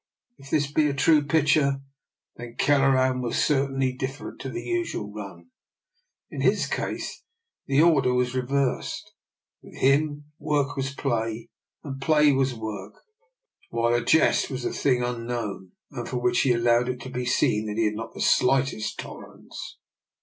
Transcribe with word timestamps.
If 0.39 0.49
this 0.49 0.65
be 0.71 0.87
a 0.89 0.95
true 0.95 1.23
picture, 1.23 1.79
then 2.35 2.55
Kelleran 2.57 3.21
was 3.21 3.37
certainly 3.37 3.93
dif 3.93 4.17
ferent 4.17 4.39
to 4.39 4.49
the 4.49 4.63
usual 4.63 5.13
run. 5.13 5.51
In 6.31 6.41
his 6.41 6.65
case 6.65 7.21
the 7.67 7.83
order 7.83 8.09
4 8.09 8.09
DR. 8.09 8.09
NIKOLA'S 8.09 8.27
EXPERIMENT. 8.27 8.67
was 8.71 8.73
reversed: 8.79 9.13
with 9.61 9.75
him, 9.77 10.25
work 10.39 10.75
was 10.75 10.95
play, 10.95 11.49
and 11.83 12.01
play 12.01 12.31
was 12.31 12.55
work; 12.55 12.95
while 13.69 13.93
a 13.93 14.03
jest 14.03 14.49
was 14.49 14.65
a 14.65 14.73
thing 14.73 15.03
un 15.03 15.27
known, 15.27 15.73
and 15.91 16.09
for 16.09 16.17
which 16.17 16.39
he 16.39 16.51
allowed 16.53 16.89
it 16.89 16.99
to 17.01 17.09
be 17.11 17.27
seen 17.27 17.67
that 17.67 17.77
he 17.77 17.85
had 17.85 17.93
not 17.93 18.15
the 18.15 18.21
slightest 18.21 18.97
tolerance. 18.97 19.77